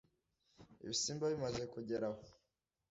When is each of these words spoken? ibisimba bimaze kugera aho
ibisimba 0.83 1.25
bimaze 1.33 1.61
kugera 1.73 2.05
aho 2.11 2.21